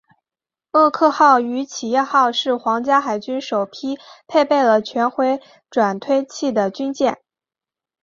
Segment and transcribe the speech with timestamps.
[0.71, 5.39] 厄科号与企业号是皇家海军首批配备了全回
[5.69, 7.19] 转推进器的船舰。